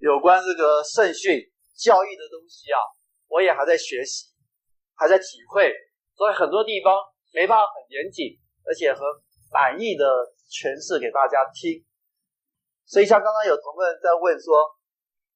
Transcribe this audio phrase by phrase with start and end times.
[0.00, 1.36] 有关这个圣训
[1.76, 2.80] 教义的东西啊，
[3.28, 4.32] 我也还在学习，
[4.96, 5.68] 还在体会，
[6.16, 6.96] 所以很多地方
[7.36, 8.32] 没办法很严谨，
[8.64, 9.04] 而且很
[9.52, 10.08] 满意的
[10.48, 11.84] 诠释给大家听。
[12.88, 14.64] 所以像刚刚有同学在问说，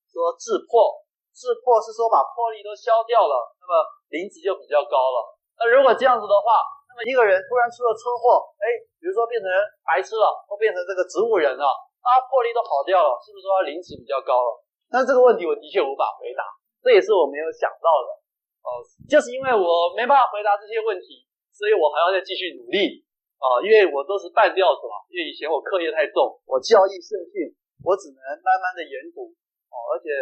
[0.08, 0.96] 说质破，
[1.36, 3.84] 质破是说把魄力都消掉了，那么
[4.16, 5.36] 灵级就比较高了。
[5.60, 8.64] 那如果这样子的话，那么一个人突然出了车祸，哎，
[8.96, 9.46] 比如说变成
[9.84, 11.68] 白痴了，或变成这个植物人了。
[12.04, 14.60] 他魄力都跑掉了，是不是说他灵质比较高了？
[14.92, 16.44] 但这个问题我的确无法回答，
[16.84, 18.20] 这也是我没有想到的
[18.60, 18.84] 哦。
[19.08, 23.02] 就是因为我没办法回答这些问题，所以我还要再继续努力
[23.40, 23.58] 啊。
[23.64, 27.48] 因为我都是半吊子嘛，因为以前我课业太重，我教义圣训，
[27.80, 29.32] 我只能慢慢的研读
[29.72, 30.12] 哦，而且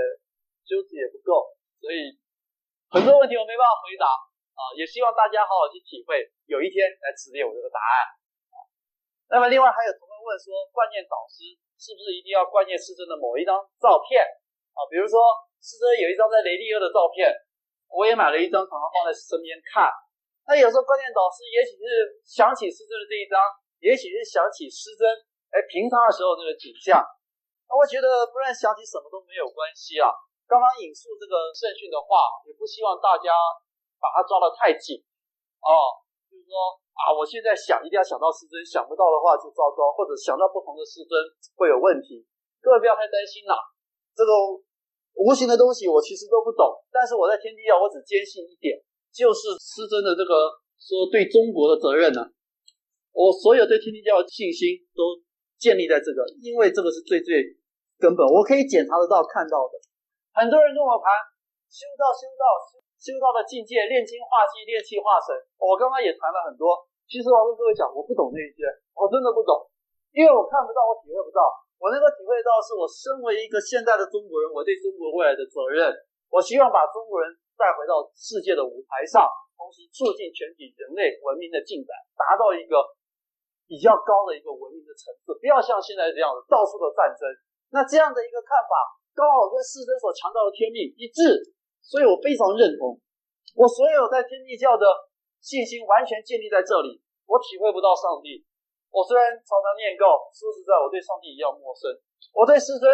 [0.62, 1.50] 修持也不够，
[1.82, 2.14] 所以
[2.94, 4.06] 很多问题我没办法回答
[4.54, 4.70] 啊。
[4.78, 7.94] 也希望大家好好去体会，有一天来指点我这个答案
[8.54, 8.56] 啊。
[9.28, 11.58] 那么另外还有同学问说，观念导师。
[11.82, 14.22] 是不是一定要观念师尊的某一张照片
[14.70, 14.86] 啊？
[14.86, 15.18] 比如说
[15.58, 17.26] 师尊有一张在雷利欧的照片，
[17.90, 19.90] 我也买了一张，常常放在身边看。
[20.46, 23.42] 那有时候观念导师也许是想起师尊的这一张，
[23.82, 25.02] 也许是想起师尊
[25.50, 27.02] 哎平常的时候这个景象。
[27.66, 30.06] 那我觉得不然想起什么都没有关系啊。
[30.46, 33.34] 刚刚引述这个圣训的话，也不希望大家
[33.98, 35.02] 把它抓得太紧
[35.62, 35.98] 哦，
[36.52, 36.76] 说。
[36.92, 41.16] 啊，我现在想一定要想到师尊，想不到的话就糟糕，或者想到不同的师尊
[41.56, 42.20] 会有问题。
[42.60, 43.56] 各位不要太担心啦，
[44.12, 44.30] 这个
[45.16, 48.76] 无形的东西我其实都不懂，但是我在天地教我只坚信一点，
[49.08, 52.20] 就是师尊的这个说对中国的责任呢、
[53.16, 55.16] 我所有对天地教的信心都
[55.56, 57.56] 建立在这个，因为这个是最最
[57.96, 59.80] 根本，我可以检查得到看到的。
[60.36, 61.08] 很多人跟我谈
[61.72, 62.81] 修道修道修。
[63.02, 65.34] 修道的境界，炼精化气，炼气化神。
[65.58, 66.86] 我刚刚也谈了很多。
[67.10, 68.62] 其实我跟各位讲，我不懂那一些，
[68.94, 69.58] 我真的不懂，
[70.14, 71.42] 因为我看不到，我体会不到。
[71.82, 75.90] 我能够体会到，是我身为一个现代的中国人，我对中国未来的责任。
[76.30, 77.26] 我希望把中国人
[77.58, 79.26] 带回到世界的舞台上，
[79.58, 82.86] 同时促进全体人类文明的进展，达到一个
[83.66, 85.34] 比较高的一个文明的层次。
[85.42, 87.26] 不要像现在这样子，到处的战争。
[87.74, 88.78] 那这样的一个看法，
[89.10, 91.50] 刚好跟世尊所强调的天命一致。
[91.82, 92.96] 所以我非常认同，
[93.58, 94.86] 我所有在天地教的
[95.42, 97.02] 信心完全建立在这里。
[97.26, 98.44] 我体会不到上帝，
[98.90, 101.88] 我虽然常常念告，说实在，我对上帝一样陌生，
[102.34, 102.86] 我对师尊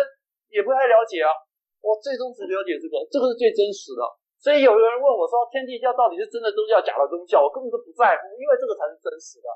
[0.48, 1.30] 也不太了解啊。
[1.78, 4.02] 我最终只了解这个，这个是最真实的。
[4.38, 7.42] 所以有人问我说，天地教到底是真的宗教，假的宗教？
[7.42, 9.46] 我根本就不在乎，因为这个才是真实的。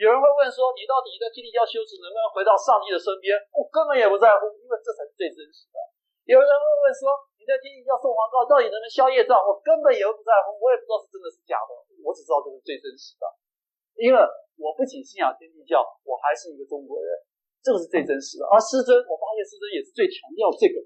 [0.00, 3.36] 有人会问说，你到底在天地教修持能不能回到上帝的身边？
[3.52, 5.76] 我根本也不在乎，因为这才是最真实的。
[6.30, 9.34] 有人会问说，你在天地教送黄告，到底能不能消业障？
[9.42, 11.74] 我根本也不在乎，我也不知道是真的是假的，
[12.06, 13.26] 我只知道这是最真实的。
[13.98, 14.16] 因为
[14.54, 17.10] 我不仅信仰天地教，我还是一个中国人，
[17.66, 18.46] 这个是最真实的。
[18.46, 20.78] 而师尊，我发现师尊也是最强调这个。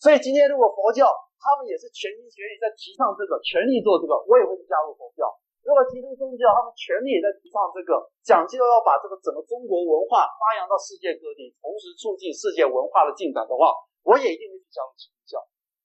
[0.00, 1.04] 所以今天如果佛教
[1.36, 5.28] 他们也是全心全意在提倡这个，全力做这个，我也会去加入佛教。
[5.68, 15.36] 如果基督宗教他们全力也在提倡这个，讲究要把这个整个中国文化发扬到世界各地，同时促进世界文化的进展的话，我也一定会去加入基督教。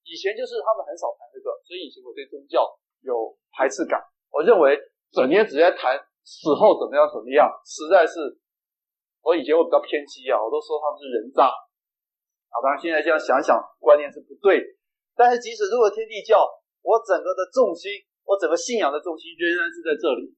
[0.07, 2.63] 以前就是他们很少谈这个，所以以前我对宗教
[3.03, 3.99] 有排斥感。
[4.31, 4.79] 我认为
[5.11, 8.39] 整天只在谈死后怎么样怎么样，实在是
[9.19, 11.51] 我以前我比较偏激啊，我都说他们是人渣。
[11.51, 14.63] 啊，当然现在这样想想，观念是不对。
[15.11, 16.47] 但是即使如果天地教，
[16.79, 17.91] 我整个的重心，
[18.25, 20.33] 我整个信仰的重心仍然是在这里。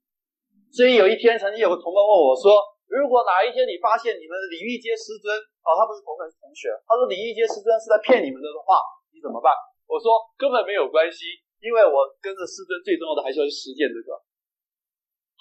[0.73, 2.57] 所以有一天，曾经有个同伴问我说。
[2.85, 5.25] 如果哪一天你发现你们的李玉阶师尊
[5.66, 8.78] 啊，他不是同门同学，他说李玉阶师尊是在骗你们的话，
[9.09, 9.50] 你怎么办？
[9.90, 14.13] 我说根本没有关系，因为我跟着师尊最重要的还是要去实践这个。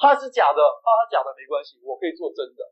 [0.01, 2.65] 他是假的，他是假的没关系，我可以做真的。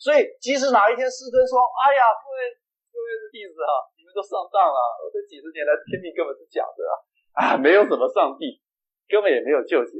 [0.00, 2.40] 所以即使哪一天师尊说：“哎呀，各位
[2.88, 6.96] 各位的弟子啊，你们都上当了，我这几十年来天命根本是假的啊，
[7.36, 8.63] 啊，没有什么上帝，
[9.08, 9.98] 根本也没有救劫，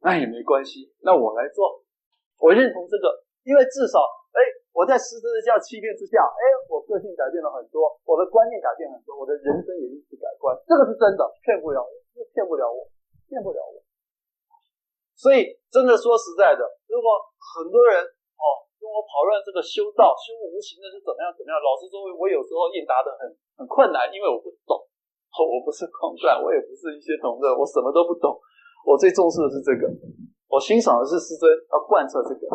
[0.00, 1.82] 那也没关系，那我来做。”
[2.36, 4.04] 我认同这个，因为至少，
[4.36, 4.38] 哎，
[4.76, 11.90] 我在师尊的这样欺骗之下，哎，我个性改变了很多，我的观念改变很多，我的人生也因此改观，这个是真的，骗不了我，
[12.36, 12.84] 骗不了我，
[13.24, 13.80] 骗不了我。
[15.16, 16.60] 所以，真的说实在的，
[16.92, 17.08] 如果
[17.56, 18.44] 很多人哦
[18.76, 24.76] 跟我讨论这个修道、修无形的是怎么样怎么样，老实说，我有时候应答的很很困难，因为我不懂，
[25.44, 28.38] 我不是狂传，我也不是一些同乐，我什么都不懂，
[28.86, 29.84] 我最重视的是这个。
[30.46, 32.46] 我欣赏的是师尊要贯彻这个，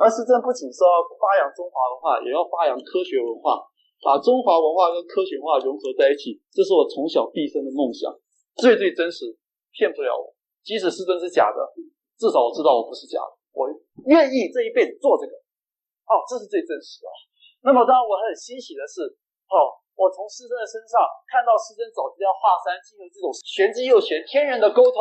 [0.00, 3.60] 而师尊不仅是要发扬中华文化，也要发扬科学文化，
[4.00, 8.08] 把中华文化跟科学文化融合在一起，这是我从小毕生的梦想，
[8.56, 9.36] 最最真实，
[9.76, 10.32] 骗不了我。
[10.64, 11.60] 即使师尊是假的，
[12.16, 13.68] 至少我知道我不是假的，我
[14.08, 15.36] 愿意这一辈子做这个。
[16.08, 17.06] 哦，这是最真实的。
[17.62, 19.04] 那么当然我很欣喜的是，
[19.50, 25.00] 哦，我从师尊的身上看到师尊走这条华山，进入这种玄之又玄、天人的沟通，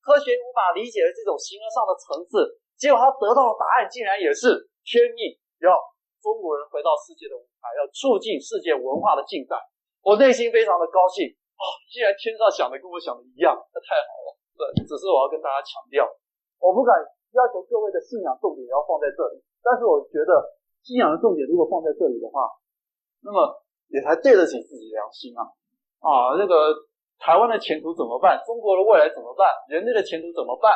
[0.00, 4.56] 科学无法理解的这种形而上的层次，结果他得到的答案竟然也是
[4.88, 5.76] 天命，要
[6.24, 9.60] 中国人回到世界的舞台，要促进世界文化的进展。
[10.00, 11.28] 我内心非常的高兴
[11.60, 14.28] 哦，既然天上想的跟我想的一样，那太好了。
[14.56, 16.08] 对，只是我要跟大家强调，
[16.56, 16.96] 我不敢
[17.36, 22.48] 要求各位的信仰重点要放在这里，但是我觉得信仰的重点如果放在这里的话，
[23.22, 23.60] 那么
[23.92, 25.44] 也才对得起自己良心啊！
[26.00, 26.72] 啊，那个
[27.20, 28.40] 台湾的前途怎么办？
[28.48, 29.46] 中国的未来怎么办？
[29.68, 30.72] 人类的前途怎么办？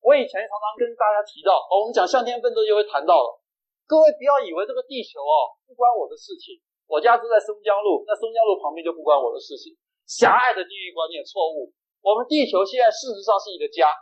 [0.00, 3.42] 我以前常常跟大家提到，哦，我们讲向天奋斗就会谈到了，
[3.90, 6.62] 各位不要以为这个地球哦不关我的事情。
[6.86, 9.76] 我家住在松江路，那松江路旁边就不关我的事情。
[10.06, 11.70] 狭隘的地域观念错误。
[12.02, 13.92] 我们地球现在事实上是一个家，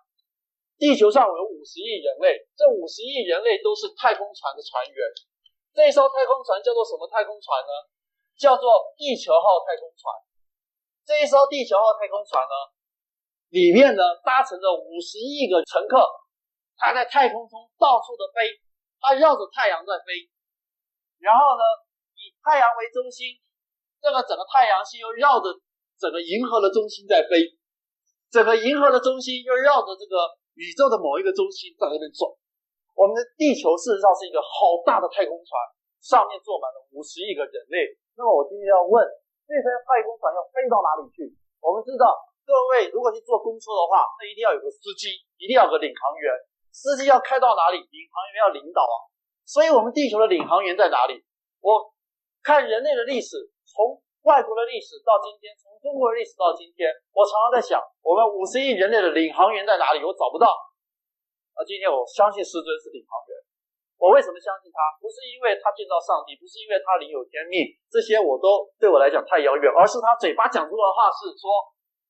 [0.78, 4.96] 地球上有五十亿人类，这五十亿人类都是太空船的船员。
[5.74, 7.72] 这艘太空船叫做什么太空船呢？
[8.38, 10.14] 叫做地球号太空船。
[11.04, 12.54] 这一艘地球号太空船呢，
[13.50, 16.06] 里面呢搭乘着五十亿个乘客，
[16.78, 18.62] 它在太空中到处的飞，
[19.00, 20.30] 它绕着太阳在飞，
[21.18, 21.64] 然后呢，
[22.14, 23.40] 以太阳为中心，
[23.98, 25.50] 这个整个太阳系又绕着
[25.98, 27.42] 整个银河的中心在飞，
[28.30, 32.30] 整个银河的中心又绕着这个宇宙的某一个中心在那边转。
[32.94, 35.50] 我们的地球事实上是一个好大的太空船，
[36.04, 37.98] 上面坐满了五十亿个人类。
[38.18, 38.98] 那么我今天要问，
[39.46, 41.30] 这艘太空船要飞到哪里去？
[41.62, 46.34] 我们知道，各位如果去坐公车的话，那一定要有个司机，一定要有个领航员。
[46.74, 49.06] 司机要开到哪里，领航员要领导啊。
[49.46, 51.22] 所以，我们地球的领航员在哪里？
[51.62, 51.94] 我。
[52.38, 53.36] 看人类的历史，
[53.66, 60.00] 从外国的历史到今天，从中国的历史到今天，我常常在想，我们五十亿人类的领航员在哪里？
[60.00, 60.48] 我找不到。
[61.52, 63.36] 而今天我相信师尊是领航员。
[63.98, 64.78] 我为什么相信他？
[65.02, 71.50] 不是因为他见到上帝，不是因为他领有天命，这些我都对我来讲太遥远，而是他嘴巴讲出的话是说，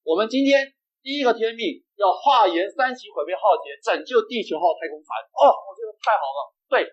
[0.05, 0.69] 我们今天
[1.00, 5.08] 第一个天命要化盐三期毁灭浩劫，拯救地球号太空船。
[5.35, 6.38] 哦，我觉得太好了。
[6.69, 6.85] 对，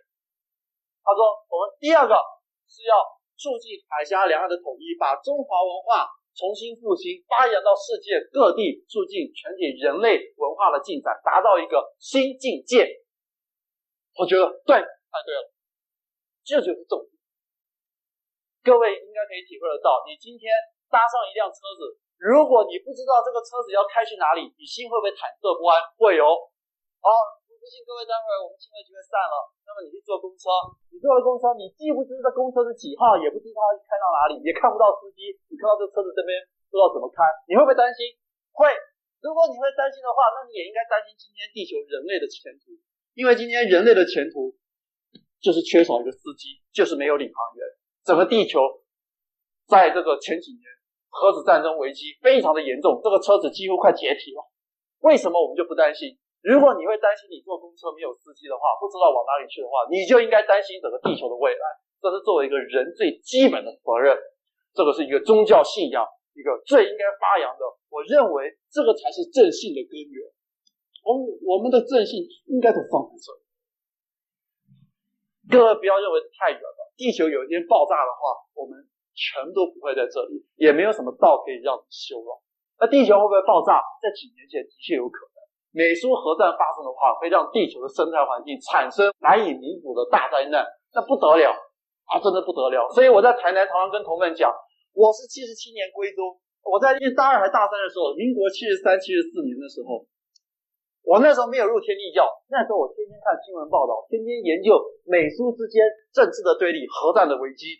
[1.03, 1.21] 他说
[1.51, 2.15] 我们第二个
[2.65, 2.95] 是要。
[3.35, 12.87] 促进海峡两岸的统一，把中华文化重新复兴，发扬到世界各地，促进全体人类文化的进展，达到一个新境界。
[14.15, 15.43] 我觉得对，太对了，
[16.43, 17.11] 这就是重点。
[18.63, 20.49] 各位应该可以体会得到，你今天
[20.89, 25.79] 搭上一辆车子，如果你不知道这个车子要开去哪里，你心会不会忐忑不安？
[25.99, 26.23] 会有。
[26.99, 27.43] 好。
[27.65, 29.41] 不信各位，待会儿我们庆会就会散了。
[29.65, 30.53] 那么你去坐公车，
[30.93, 36.37] 你坐了公车，你既不知道这公车是几号，也不知道它开到哪里，也看不到司机，你看到这车子这边
[36.69, 38.05] 不知道怎么开，你会不会担心？
[38.53, 38.69] 会。
[39.17, 42.77] 如果你会担心的话，那你也应该担心今天地球人类的前途，
[43.15, 44.53] 因为今天人类的前途
[45.39, 47.63] 就是缺少一个司机，就是没有领航员。
[48.03, 48.59] 整个地球
[49.65, 50.61] 在这个前几年
[51.07, 54.43] 核子战争危机非常的严重，这个车子几乎快解体了。
[54.99, 56.19] 为什么我们就不担心？
[56.43, 61.63] 如果你会担心你坐公车没有司机的话，不知道往哪里去的话，你就应该担心整个地球的未来。
[62.03, 64.11] 这是作为一个人最基本的责任。
[64.75, 66.03] 这个是一个宗教信仰，
[66.35, 67.63] 一个最应该发扬的。
[67.87, 70.34] 我认为这个才是正信的根源。
[71.05, 73.41] 我们我们的正信应该都放在这里。
[75.45, 78.73] 各位不要认为太远了，地球有一天爆炸的话，我们
[79.13, 82.41] 全都不会在这里，也没有什么道可以让你修了。
[82.81, 83.77] 那地球会不会爆炸？
[84.01, 85.37] 在几年前的确有可能。
[85.69, 90.65] 美苏核战发生的话，会让地球的生态环境产生难以弥补的大灾难，
[90.95, 91.53] 那不得了
[92.09, 92.89] 啊，真的不得了。
[92.89, 94.49] 所以我在台南常常跟同门讲，
[94.97, 96.33] 我是七十七年归宗，
[96.65, 100.01] 我在大二还大三的时候，民国七十三、七十四年的时候，
[101.05, 104.73] 我那时候没有入天地教，那时候我天天看新闻报道，天天研究
[105.05, 107.79] 美苏之间政治的对立、核战的危机。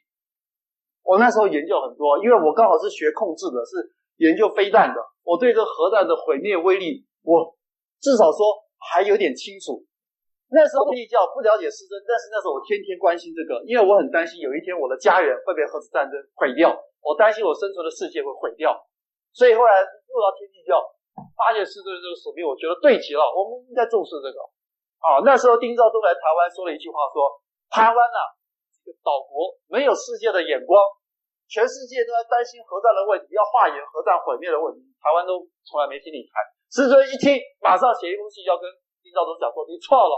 [1.03, 3.82] 我那时候研究很多，因为我刚好是学控制的，是
[4.17, 7.53] 研究飞弹的，我对这核弹的毁灭威力，我。
[7.96, 8.46] 至少说
[8.77, 9.82] 还有点清楚。
[10.53, 16.70] 那时候地教不了解师尊，但是那时候我天天关心这个，因为我很担心有一天我的家园会被核子战争毁掉，
[17.01, 18.77] 我担心我生存的世界会毁掉。
[19.34, 20.77] 所以后来入到天地教，
[21.45, 24.41] 发现师尊的这个使命，我觉得对极了，我们应该重视这个。
[24.97, 27.37] 啊，那时候丁肇中来台湾说了一句话说，
[27.69, 28.33] 台湾呐，
[28.73, 30.81] 这个岛国没有世界的眼光，
[31.45, 36.41] 全世界都在担心核战的问题，要化验核战毁灭的问题，台湾都从来没听你谈。
[36.73, 38.65] 师尊一听，马上写一封信要跟
[39.05, 40.17] 丁肇中讲说：“你错了，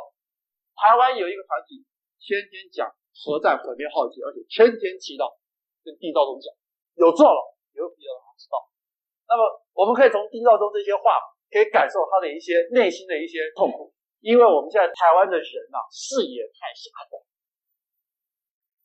[0.80, 1.84] 台湾有一个团体，
[2.24, 5.36] 天天讲核战毁灭浩劫，而且天天祈祷，
[5.84, 6.48] 跟丁肇中讲，
[6.96, 7.40] 有错了，
[7.76, 8.56] 有必要让他知道。
[9.28, 9.44] 那么，
[9.76, 11.20] 我们可以从丁肇中这些话，
[11.52, 13.92] 可以感受他的一些内心的一些痛苦，
[14.24, 17.20] 因为我们现在台湾的人呐、视野太狭窄，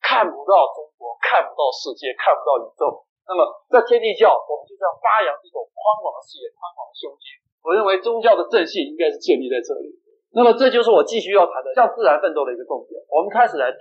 [0.02, 3.06] 看不到中国，看不到世界，看不到宇宙。
[3.22, 7.38] 那么在天地教，我们就是要发扬这种宽广的视野、宽广的胸襟。
[7.62, 9.94] 我认为宗教的正信应该是建立在这里。
[10.34, 12.98] 那么这就是我继续要谈的向自然奋斗的一个重点。
[13.06, 13.78] 我们开始来谈。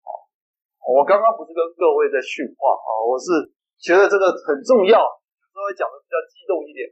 [0.00, 0.08] 好
[0.88, 5.04] 我刚刚不是跟各位在训话啊，我是觉得这个很重要，
[5.52, 6.88] 稍微讲的比较激动一点，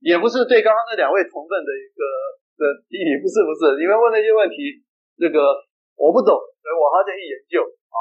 [0.00, 2.00] 也不是对刚刚那两位同奋的一个
[2.56, 4.80] 的批评，不是不是，你们问那些问题，
[5.20, 5.38] 这个
[6.00, 7.96] 我不懂，所以我还在去研究啊。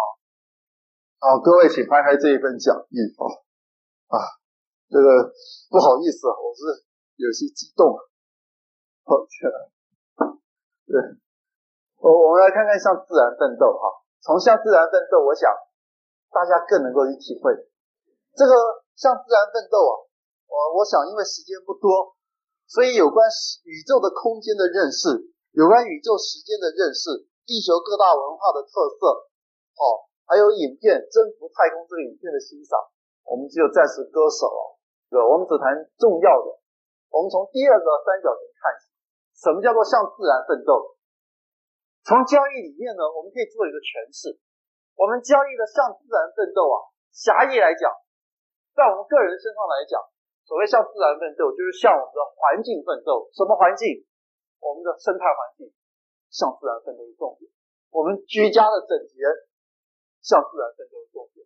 [1.20, 3.24] 好，各位请拍开这一份讲义啊
[4.16, 4.18] 啊，
[4.88, 5.30] 这个
[5.70, 6.88] 不好意思，我是
[7.20, 7.94] 有些激动，
[9.04, 9.52] 抱歉。
[10.88, 10.96] 对，
[12.00, 14.02] 我我们来看看向自然奋斗哈。
[14.24, 15.50] 从向自然奋斗，我想
[16.32, 17.54] 大家更能够去体会
[18.36, 18.54] 这个
[18.96, 19.94] 向自然奋斗啊。
[20.52, 22.16] 我我想，因为时间不多，
[22.68, 23.24] 所以有关
[23.64, 25.08] 宇宙的空间的认识，
[25.52, 28.70] 有关宇宙时间的认识，地球各大文化的特
[29.00, 29.32] 色，
[29.80, 32.76] 哦，还有影片征服太空这个影片的欣赏，
[33.24, 34.80] 我们只有暂时割舍了。
[35.12, 36.60] 对，我们只谈重要的。
[37.12, 38.88] 我们从第二个三角形看起。
[39.36, 40.96] 什么叫做向自然奋斗？
[42.04, 44.38] 从交易里面呢，我们可以做一个诠释。
[44.96, 46.78] 我们交易的向自然奋斗啊，
[47.10, 47.90] 狭义来讲，
[48.74, 50.00] 在我们个人身上来讲，
[50.48, 53.28] 所谓向自然奋斗，就是向我们的环境奋斗。
[53.36, 54.04] 什么环境？
[54.62, 55.68] 我们的生态环境，
[56.30, 57.50] 向自然奋斗的重点。
[57.90, 59.26] 我们居家的整洁，
[60.22, 61.44] 向自然奋斗的重点。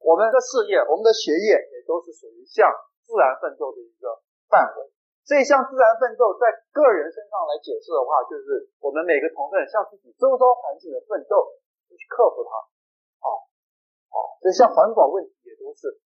[0.00, 2.66] 我们的事业，我们的学业，也都是属于向
[3.04, 4.90] 自然奋斗的一个范围。
[5.26, 11.50] 所以，向自然奋斗，在个人身上来解释的话，就是我们每个同奋向自己周遭环境的奋斗，
[11.90, 12.50] 去克服它。
[13.18, 13.50] 好，
[14.08, 15.98] 好，所以像环保问题也都是。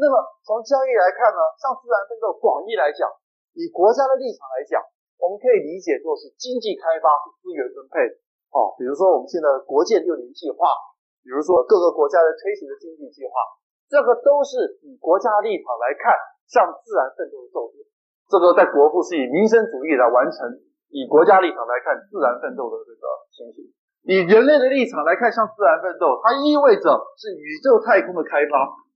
[0.00, 3.04] 那么，从交易来看呢，向自然奋斗广义来讲，
[3.52, 4.80] 以国家的立场来讲，
[5.20, 7.12] 我们可以理解作是经济开发
[7.44, 8.08] 资源分配。
[8.48, 10.72] 好，比如说我们现在国建六年计划，
[11.20, 13.44] 比如说各个国家的推行的经济计划，
[13.92, 16.16] 这个都是以国家立场来看
[16.48, 17.84] 向自然奋斗的重点。
[18.24, 20.48] 这个在国父是以民生主义来完成，
[20.88, 23.68] 以国家立场来看自然奋斗的这个情形，
[24.08, 26.88] 以人类的立场来看向自然奋斗，它意味着
[27.20, 28.88] 是宇宙太空的开发。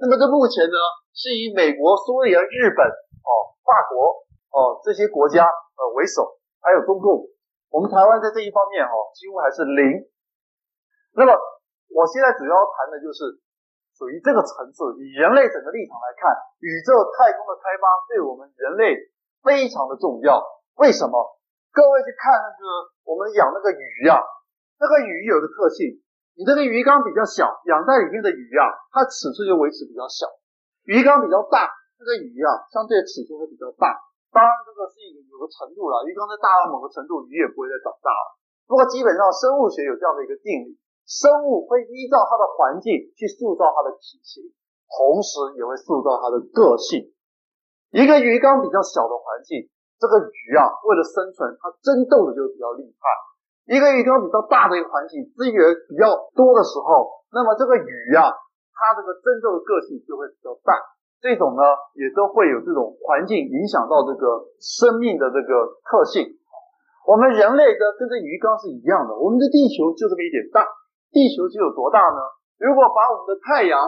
[0.00, 0.78] 那么这目前呢，
[1.14, 3.30] 是以美国、苏联、日本、哦
[3.64, 7.28] 法国、哦这些国家呃为首，还有中共，
[7.70, 10.04] 我们台湾在这一方面哦几乎还是零。
[11.16, 11.32] 那么
[11.94, 13.40] 我现在主要谈的就是。
[13.96, 16.28] 属于这个层次，以人类整个立场来看，
[16.60, 18.92] 宇宙太空的开发对我们人类
[19.40, 20.36] 非常的重要。
[20.76, 21.16] 为什么？
[21.72, 24.20] 各位去看那个我们养那个鱼啊，
[24.76, 25.96] 那个鱼有个特性，
[26.36, 30.28] 你这个鱼缸比较小，养在里面的鱼啊，它尺寸就维持比较小；
[30.84, 33.96] 鱼缸比较大，这个鱼啊，相对尺寸会比较大。
[34.30, 35.00] 当然，这个是
[35.32, 38.36] 有个程度了，鱼缸再大到某个程度，鱼也不会再长大了。
[38.68, 40.76] 不过基本上生物学有这样的一个定理。
[41.06, 44.42] 生物会依照它的环境去塑造它的体型，
[44.90, 47.14] 同时也会塑造它的个性。
[47.94, 49.70] 一个鱼缸比较小的环境，
[50.02, 53.06] 这个鱼啊，为了生存，它争斗的就比较厉害；
[53.66, 55.58] 一个鱼缸比较大的一个环境，资源
[55.90, 56.06] 比较
[56.38, 58.30] 多的时候，那么这个鱼啊，
[58.70, 60.78] 它这个真正的个性就会比较大。
[61.18, 61.62] 这种呢，
[61.98, 65.50] 也都会有这种环境影响到这个生命的这个
[65.82, 66.22] 特性。
[67.08, 70.62] 我们人类的跟这鱼缸是一样的，我们的地球就这么一点大。
[71.10, 72.20] 地球就有多大呢？
[72.62, 73.78] 如果把我们的太阳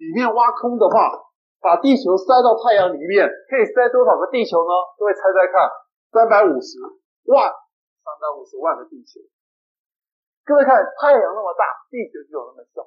[0.00, 1.12] 里面挖空的话，
[1.60, 4.72] 把地球塞到太阳里面，可以塞多少个地球呢？
[4.96, 5.68] 各位猜猜看，
[6.12, 6.78] 三百五十
[7.28, 7.50] 万，
[8.04, 9.24] 三百五十万个地球。
[10.44, 12.84] 各位看，太阳那么大，地球就有那么小。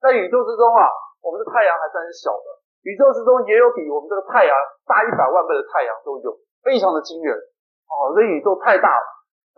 [0.00, 0.88] 在宇宙之中啊，
[1.20, 2.48] 我们的太阳还算是小的，
[2.88, 4.56] 宇宙之中也有比我们这个太阳
[4.88, 6.32] 大一百万倍的太阳都有，
[6.64, 7.36] 非常的惊人。
[7.36, 9.04] 哦，这宇宙太大了。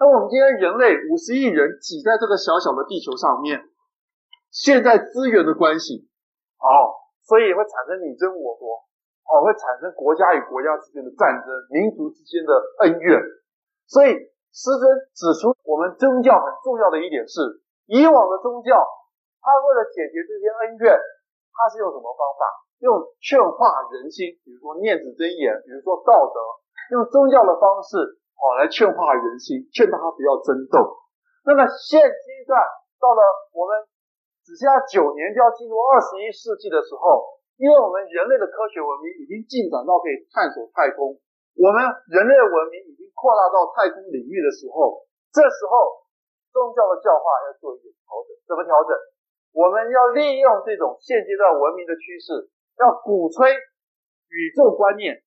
[0.03, 3.63] 那我们今天人类五十亿人挤在这个小小的地球上面，
[4.51, 6.11] 现在资源的关系，
[6.59, 6.91] 哦，
[7.23, 8.83] 所以会产生你争我夺，
[9.31, 12.51] 哦，会产生国家与国家之间的战争，民族之间的
[12.83, 13.23] 恩怨。
[13.87, 14.17] 所以
[14.53, 14.85] 师尊
[15.17, 17.41] 指出，我们宗教很重要的一点是，
[17.89, 18.77] 以往的宗教，
[19.41, 20.93] 它为了解决这些恩怨，
[21.57, 22.45] 它是用什么方法？
[22.85, 26.37] 用劝化人心，比如说念子真言，比如说道德，
[26.93, 28.21] 用宗教的方式。
[28.43, 30.99] 好，来劝化人心，劝大家不要争斗。
[31.47, 32.59] 那么现阶段
[32.99, 33.23] 到了
[33.55, 33.87] 我们
[34.43, 37.23] 只剩下九年就要进入二十一世纪的时候，
[37.55, 41.15] 因为我们人类的科学文明已经进展到可以探索太空，
[41.55, 41.79] 我们
[42.11, 46.03] 人类的文明已经扩大到太空领域的时候，这时候
[46.51, 48.35] 宗教的教化要做一点调整。
[48.51, 48.91] 怎么调整？
[49.55, 52.51] 我们要利用这种现阶段文明的趋势，
[52.83, 53.55] 要鼓吹
[54.27, 55.23] 宇宙观念。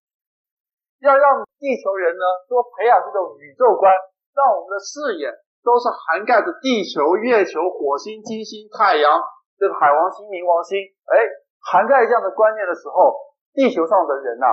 [0.99, 3.87] 要让地球人呢多培养这种宇宙观，
[4.35, 5.31] 让我们的视野
[5.63, 9.21] 都是涵盖着地球、月球、火星、金星、太阳
[9.59, 11.15] 这个海王星、冥王星，哎，
[11.61, 13.13] 涵盖这样的观念的时候，
[13.53, 14.47] 地球上的人呐、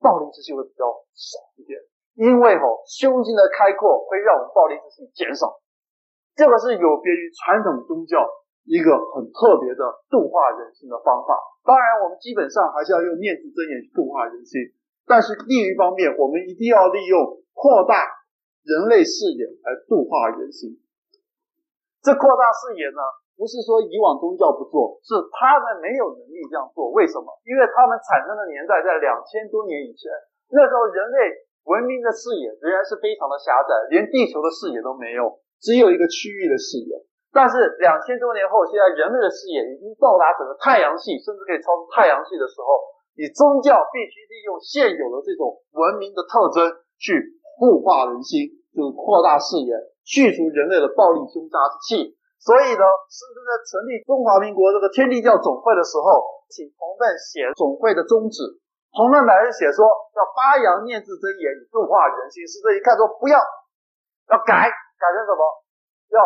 [0.00, 0.84] 暴力之气会比较
[1.14, 1.80] 少一点，
[2.14, 5.60] 因为吼、哦、胸襟的开阔会让我们暴力之心减少，
[6.34, 8.22] 这个是有别于传统宗教
[8.64, 11.34] 一个很特别的度化人心的方法。
[11.62, 14.72] 当然，我们基本上还是要用念字真言去度化人心，
[15.06, 18.24] 但是另一方面，我们一定要利用扩大。
[18.64, 20.80] 人类视野来度化人心，
[22.00, 23.04] 这扩大视野呢，
[23.36, 26.88] 不是说以往宗教不做，是他们没有能力这样做。
[26.88, 27.28] 为什么？
[27.44, 30.08] 因为他们产生的年代在两千多年以前，
[30.48, 36.96] 那时候人类文明的视野仍然是非常的狭窄，连地球的视野都没有，只有一个区域的视野。
[37.32, 42.68] 但是两千多年后，现在人类的视野已经到达整个太阳系，甚至可以超出太阳系的时候，
[43.18, 46.68] 你宗教必须利用现有的这种文明的特征
[47.00, 47.40] 去。
[47.54, 49.70] 固化人心，就是扩大视野，
[50.02, 52.18] 去除人类的暴力凶杀之气。
[52.42, 56.18] 所以呢，师尊在成立中华民国这个天地教总会的时候，
[56.50, 58.42] 请同奋写总会的宗旨。
[58.94, 59.82] 同奋乃是写说
[60.14, 62.46] 要发扬念字真言，以度化人心。
[62.46, 63.36] 师尊一看说不要，
[64.30, 65.42] 要改，改成什么？
[66.14, 66.22] 要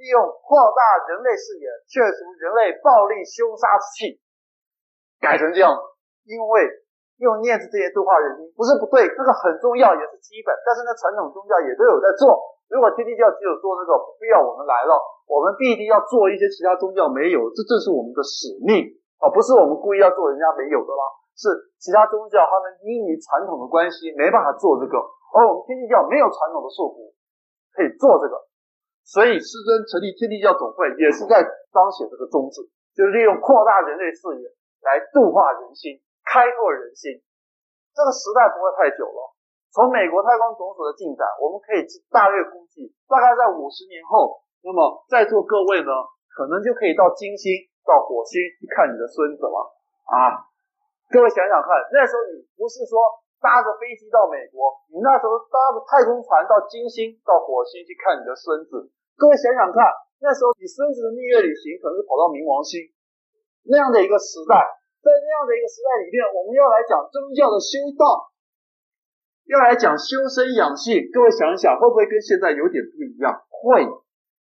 [0.00, 4.18] 利用扩大人类视野，去除人类暴力凶杀之气，
[5.20, 5.76] 改成这样，
[6.24, 6.82] 因为。
[7.22, 10.50] 用念字这些度化人心不是不对，这个很重要，也是基本。
[10.66, 12.34] 但是呢，传统宗教也都有在做。
[12.66, 14.98] 如果天地教只有做这个，不必要我们来了，
[15.30, 18.90] 我们必定要做一些其他宗教没有，这正是我们的使命
[19.22, 19.30] 啊！
[19.30, 21.04] 不是我们故意要做人家没有的啦，
[21.36, 24.98] 是其他宗教他们因于传统的关系没办法做这个，
[25.34, 27.12] 而我们天地教没有传统的束缚，
[27.72, 28.34] 可以做这个。
[29.02, 32.62] 所以师尊成立天地教总会也是在彰显这个宗旨，
[32.94, 34.44] 就是利用扩大人类视野
[34.82, 36.00] 来度化人心。
[36.22, 37.18] 开拓人心，
[37.90, 39.34] 这个时代不会太久了。
[39.74, 41.82] 从美国太空总署的进展，我们可以
[42.14, 45.90] 大略估计，大概在五十年后，那么在座各位呢，
[46.30, 47.50] 可能就可以到金星、
[47.82, 49.58] 到火星去看你的孙子了
[50.06, 50.46] 啊！
[51.12, 52.96] 各位想想看，那时候你不是说
[53.36, 58.88] 搭着飞机到美国，你那时候搭着太空船到金星、到火星去看你的孙子。
[59.20, 59.84] 各位想想看，
[60.24, 62.80] 那时候你孙子的蜜月旅行可能是跑到冥王星
[63.68, 64.56] 那样的一个时代。
[65.02, 68.30] 在那样的一个时代里面，我们要来讲宗教的修道，
[69.50, 71.10] 要来讲修身养性。
[71.12, 73.34] 各位想想，会不会跟现在有点不一样？
[73.50, 73.82] 会，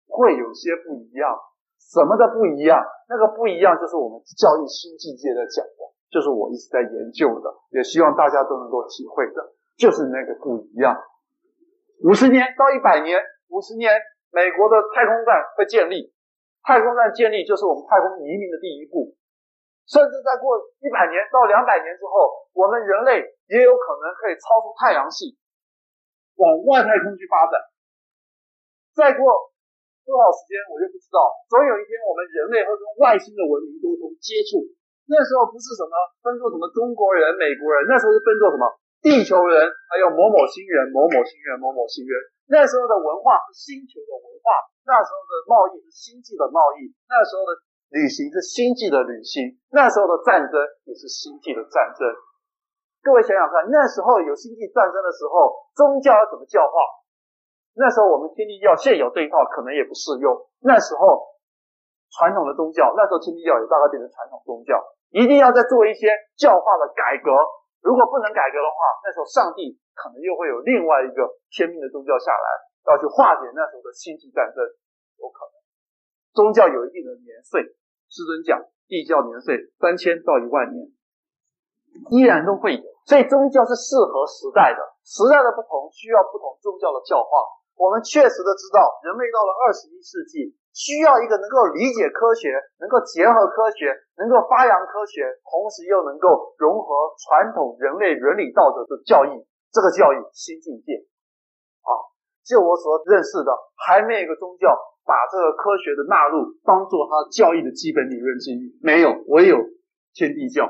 [0.09, 1.29] 会有些不一样。
[1.77, 2.81] 什么的不一样？
[3.07, 5.61] 那个不一样就是我们教育新境界的讲，
[6.09, 10.95] 就是我一直在研究的，也希望大家都能够体会的，就是那个不一样。
[12.03, 13.91] 五十年到一百年，五十年，
[14.31, 16.13] 美国的太空站会建立，
[16.63, 19.15] 太空站建立就是我们太空移民的第一步。
[19.87, 25.39] 甚至再过一百年到两百年之后，我们人类也有可能可以超出太阳系，
[26.35, 27.55] 往外太空去发展。
[28.91, 29.23] 再过
[30.03, 34.63] 多少时间我就不知道，总有一天我们人类会跟外星的文明沟通接触。
[35.07, 35.91] 那时候不是什么
[36.21, 38.67] 分作什么中国人、美国人，那时候是分作什么
[39.01, 39.57] 地球人，
[39.89, 42.13] 还有某某星人、某某星人、某某星人。
[42.51, 44.53] 那时候的文化是星球的文化，
[44.85, 47.55] 那时候的贸易是星际的贸易，那时候的。
[47.87, 52.03] 旅行是星际的旅行，那时候的战争也是星际的战争。
[52.99, 56.83] 各位想想看，那时候有星际战争的时候，宗教要怎么教化？
[57.79, 60.35] 那时候我们天地教现有这一套可能也不适用。
[60.59, 61.31] 那时候
[62.11, 64.75] 传统的宗教，那时候天地教也大概变成传统宗教，
[65.09, 67.31] 一定要再做一些教化的改革。
[67.81, 72.47] 如果不能改革的话，那时候上帝可能又会有另外一个天命的宗教下来，
[72.91, 74.59] 要去化解那时候的星际战争，
[75.21, 75.53] 有可能。
[76.33, 77.63] 宗教有一定的年岁，
[78.09, 80.91] 师尊讲，地教年岁三千到一万年，
[82.11, 82.83] 依然都会有。
[83.05, 87.56] 所以宗教是适合时代的，时代的不同需要不同宗教的教化。
[87.77, 99.45] 我们确实的知道，人类到了二十一世纪，需要一个能够理解科学、能够结合科学、能够发扬科学，同时又能够融合传统人类伦理道德的教义。
[99.71, 101.05] 这个教义新境界
[101.85, 101.91] 啊，
[102.43, 104.75] 就我所认识的，还没有一个宗教。
[105.07, 109.55] 把这个科学的纳入当做他教义的基本理论之一，没有，唯有
[110.11, 110.67] 天地教。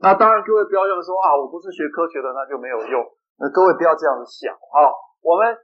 [0.00, 3.04] 那当然，各位不要用说啊，我不是学科学的，那就没有用。
[3.36, 4.88] 那各位不要这样子想啊。
[5.24, 5.56] 我们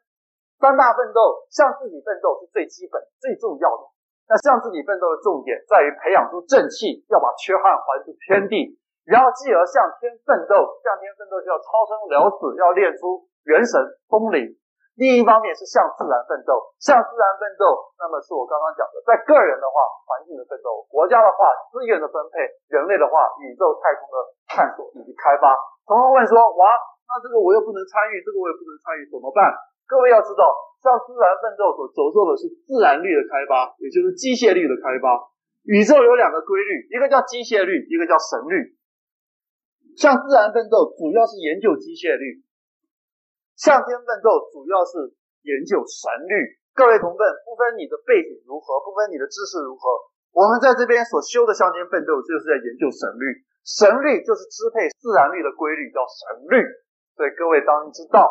[0.56, 3.92] 三大奋斗，向自己奋斗是最基本、最重要的。
[4.24, 13.76] 那向自己奋斗的重点在于培养出正气，要把缺憾还出天地，然后继而向天奋斗，向天奋斗就要超生了死，要练出元神
[14.08, 14.56] 通灵。
[14.96, 25.56] 另一方面是向自然奋斗，向自然奋斗，那么是我刚刚讲的，在个人的话，环境的奋斗；国家的话，资源的分配；人类的话，宇宙太空的探索以及开发。
[25.88, 26.70] 同学问说：哇，
[27.10, 29.50] 那这个我又不能参与，这个我也不能参与，怎么办？
[29.90, 30.46] 各位要知道，
[30.78, 35.18] 向自然奋斗所着重的是自然律的开发，也就是机械律的开发。
[35.66, 38.78] 宇宙有两个规律，一个叫机械律，一个叫神律。
[39.98, 42.46] 向自然奋斗主要是研究机械律，
[43.58, 45.10] 向天奋斗主要是
[45.42, 46.62] 研究神律。
[46.78, 49.82] 各位同奋，不分你的背景如何，不分你的知识如何，
[50.30, 53.42] 我们在这边所修的向天奋斗，就是在研究神律。
[53.66, 56.62] 神律就是支配自然律的规律，叫神律。
[57.16, 58.26] 所以各位当然知道，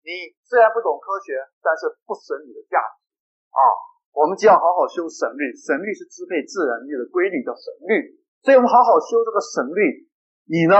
[0.00, 2.96] 你虽然不懂科学，但是不损你的价值
[3.52, 3.62] 啊。
[4.10, 8.18] 我们就要好好修神律，神律是支配自然律的规律，叫神律。
[8.42, 10.08] 所以我们好好修这个神律。
[10.50, 10.74] 你呢，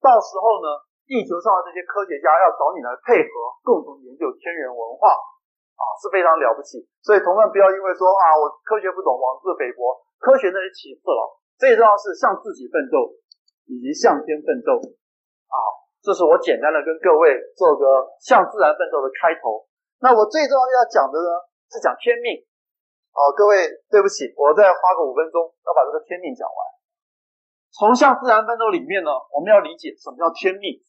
[0.00, 0.68] 到时候呢，
[1.04, 6.80] 地球上的这些科学家要找你来配合，共同研究天人文化啊，是非常了不起。
[7.02, 10.00] 所以同奋不要因为说啊，我科学不懂，妄自菲薄。
[10.22, 11.22] 科学那是其次了，
[11.58, 13.18] 最重要是向自己奋斗。
[13.70, 14.74] 以及向天奋斗，
[15.46, 19.62] 好，这是我简单的跟各位做个向自然奋斗的开头。
[20.02, 21.30] 那我最重要要讲的呢，
[21.70, 22.42] 是讲天命。
[23.14, 26.58] 好，各位对不起，我再花个五分钟要把这个天命讲完。
[27.70, 30.82] 从向自然奋斗里面呢，我们要理解什么叫天命，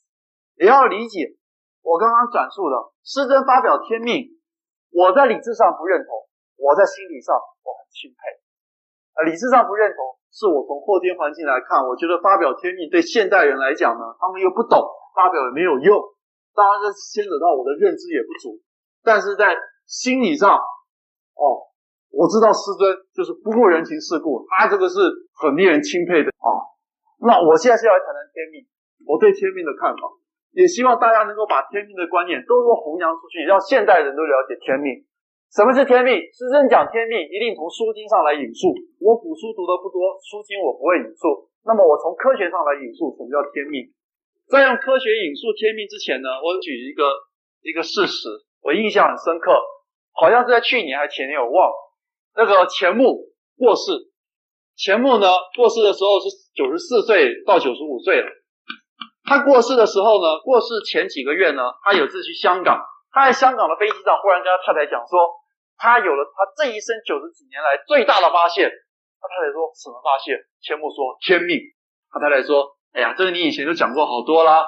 [0.57, 1.37] 也要理解
[1.85, 4.33] 我刚刚转述的师尊发表天命，
[4.89, 6.09] 我在理智上不认同，
[6.57, 8.41] 我在心理上我很钦佩。
[9.13, 10.17] 啊，理智上不认同。
[10.33, 14.81] 是我从后天环境来看，我觉得发表天命对现代人来讲呢，他们又不懂，
[15.15, 16.01] 发表也没有用。
[16.53, 18.61] 当然这牵扯到我的认知也不足，
[19.01, 20.53] 但是在心理上，
[21.33, 21.65] 哦，
[22.13, 25.01] 我知道师尊就是不顾人情世故，他、这个是
[25.33, 26.49] 很令人钦佩的啊。
[27.25, 28.65] 那我现在是要来谈谈天命，
[29.09, 30.05] 我对天命的看法，
[30.53, 35.01] 也希望大家能够把天命的观念都能弘扬出去，让现代人都了解天命。
[35.49, 36.17] 什么是天命？
[36.33, 38.73] 师尊讲天命，一定从书经上来引述。
[39.01, 41.49] 我古书读得不多，书经我不会引述。
[41.65, 43.89] 那么我从科学上来引述，什么叫天命？
[44.49, 47.09] 在用科学引述天命之前呢，我举一个
[47.61, 48.29] 一个事实，
[48.61, 49.51] 我印象很深刻，
[50.11, 51.75] 好像是在去年还是前年，我忘了。
[52.35, 53.91] 那个钱穆过世，
[54.75, 58.27] 钱穆呢过世的时候是九十四岁到九十五岁了。
[59.23, 62.79] 他过世的时候呢，过世前几个月呢，他有次去香港，
[63.11, 65.41] 他在香港的飞机上忽然跟他太太讲说。
[65.75, 68.69] 他有了他这一生九十几年来最大的发现。
[68.69, 70.37] 他太太说什么发现？
[70.61, 71.59] 钱穆说天命。
[72.11, 74.65] 他太太说：“哎呀，这个你以前就讲过好多啦，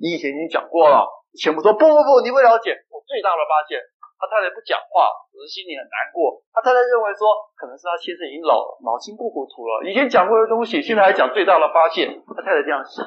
[0.00, 1.06] 你以前已经讲过了。”
[1.38, 3.78] 钱穆说：“不不不，你不了解我最大的发现。”
[4.20, 6.42] 他太太不讲话，只是心里很难过。
[6.52, 7.24] 他太太认为说，
[7.56, 9.80] 可能是他先生已经老了，脑筋不糊涂了。
[9.88, 12.10] 以前讲过的东西，现在还讲最大的发现。
[12.28, 13.00] 他太太这样想。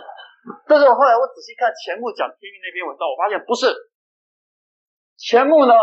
[0.65, 3.69] 但是我后来我仔细看钱穆讲天命那篇文章，我发现不是
[5.17, 5.73] 钱穆呢。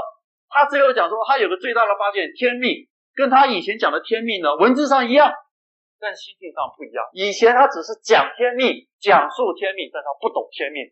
[0.49, 5.31] 他最后讲说，他有个最大的发现，天命跟他以前讲的天命呢，文字上一样，
[6.01, 7.05] 但心境上不一样。
[7.13, 10.89] 以前他只是讲天命，讲述天命，但他不懂天命。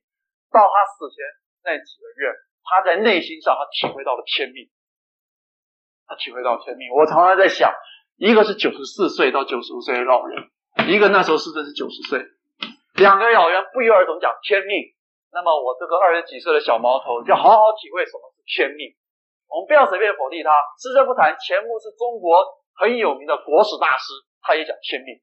[0.52, 1.24] 到他死前
[1.64, 2.28] 那几个月，
[2.62, 4.68] 他在内心上他体会到了天命，
[6.06, 6.92] 他体会到天命。
[6.92, 7.72] 我常常在想，
[8.16, 10.48] 一个是九十四岁到九十五岁的老人，
[10.88, 12.24] 一个那时候是真是九十岁，
[12.96, 14.92] 两个老人不约而同讲天命。
[15.32, 18.96] 那么我这个二十几岁的小毛头，就好好体会什么是天命。
[19.48, 20.52] 我们不要随便否定他。
[20.80, 22.40] 师尊不谈，钱穆是中国
[22.78, 25.20] 很有名的国史大师，他也讲天命。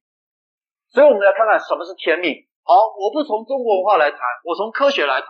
[0.92, 2.36] 所以，我们来看看什么是天命。
[2.64, 5.30] 好，我不从中国文化来谈，我从科学来谈，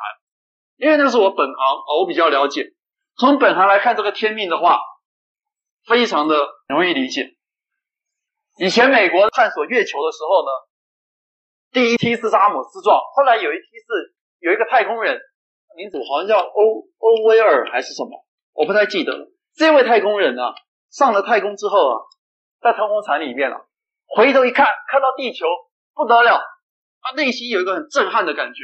[0.77, 1.55] 因为那是我本行，
[1.99, 2.73] 我比较了解。
[3.17, 4.79] 从本行来看这个天命的话，
[5.85, 6.35] 非常的
[6.67, 7.35] 容易理解。
[8.57, 10.51] 以前美国探索月球的时候呢，
[11.71, 15.19] 第一梯是阿姆斯壮，后来有一梯是有一个太空人，
[15.75, 18.25] 名字好像叫欧欧威尔还是什么。
[18.53, 19.27] 我不太记得了。
[19.55, 20.55] 这位太空人啊，
[20.89, 21.99] 上了太空之后啊，
[22.65, 23.62] 在太空舱里面啊，
[24.08, 25.45] 回头一看，看到地球
[25.93, 26.41] 不得了，
[26.99, 28.63] 他内心有一个很震撼的感觉。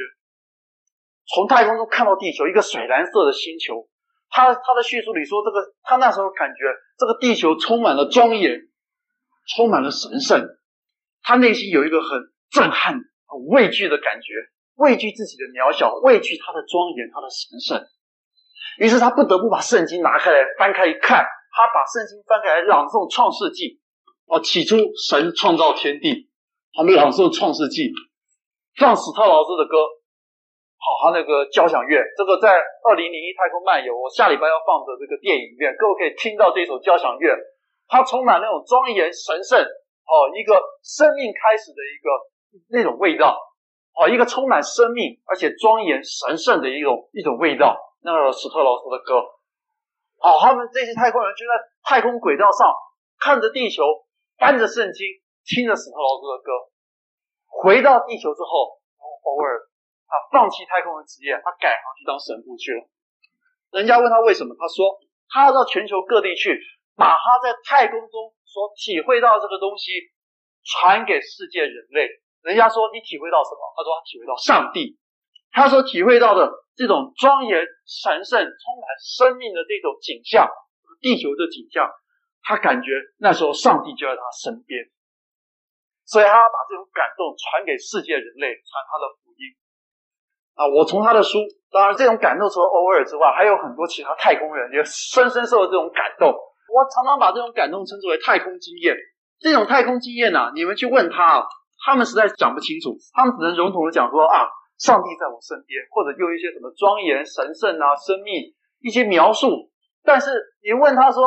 [1.29, 3.87] 从太空中看到地球，一个水蓝色的星球，
[4.31, 6.65] 他他的叙述里说，这个他那时候感觉
[6.97, 8.59] 这个地球充满了庄严，
[9.55, 10.49] 充满了神圣，
[11.21, 14.33] 他内心有一个很震撼、很畏惧的感觉，
[14.77, 17.85] 畏惧自己的渺小，畏惧他的庄严，他的神圣。
[18.79, 23.77] 于是他不得不把圣经拿开来翻开一看，他把圣经翻开来朗诵《创世纪》。
[24.31, 26.31] 哦，起初神创造天地，
[26.71, 27.91] 他们朗诵《创世纪》，
[28.79, 29.75] 放史特劳斯的歌，
[30.79, 32.55] 好，他那个交响乐，这个在
[32.87, 37.35] 二零零一太空漫游，我下礼拜要放的这个电影里面，各位可以听到这首交响乐，
[37.91, 42.07] 它充满那种庄严神圣，哦，一个生命开始的一个
[42.71, 43.35] 那种味道，
[43.99, 47.75] 哦，一个充满生命而且庄严神圣的一种一种味道。
[47.99, 49.19] 那个史特劳斯的歌，
[50.23, 51.51] 哦，他们这些太空人就在
[51.83, 52.71] 太空轨道上
[53.19, 53.83] 看着地球，
[54.41, 55.05] 翻着圣经，
[55.45, 56.49] 听着史特劳斯的歌。
[57.45, 59.69] 回到地球之后，偶尔
[60.09, 62.89] 他放弃太空的职业，他改行去当神父去了。
[63.69, 64.97] 人家问他为什么，他说
[65.29, 66.57] 他要到全球各地去，
[66.97, 69.93] 把他在太空中所体会到这个东西
[70.65, 72.09] 传给世界人类。
[72.41, 73.61] 人家说你体会到什么？
[73.77, 74.97] 他说他体会到上帝。
[75.53, 80.49] 他所体会到的这种庄严、神圣、充满生命的这种景象，
[80.99, 81.85] 地球的景象，
[82.43, 84.83] 他感觉那时候上帝就在他身边，
[86.05, 89.43] 所以他要把这种感动传给世界人类，传他的福音。
[90.55, 91.39] 啊，我从他的书，
[91.71, 96.29] 当然这种感动除了欧尔之外，还有很多其他太空人也深深受了这种感动。
[96.29, 98.95] 我常常把这种感动称之为太空经验。
[99.39, 101.47] 这种太空经验呢、啊，你们去问他，
[101.85, 104.49] 他们实在讲不清楚，他们只能笼统的讲说啊。
[104.81, 108.49] 上帝在我身边，或者用一些什么庄严、神圣啊、生命
[108.81, 109.69] 一些描述，
[110.01, 111.21] 但是你问他说